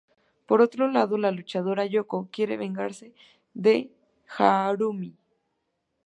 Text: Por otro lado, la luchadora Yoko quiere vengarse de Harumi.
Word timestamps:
Por 0.47 0.61
otro 0.61 0.87
lado, 0.87 1.15
la 1.19 1.29
luchadora 1.29 1.85
Yoko 1.85 2.27
quiere 2.31 2.57
vengarse 2.57 3.13
de 3.53 3.91
Harumi. 4.35 5.15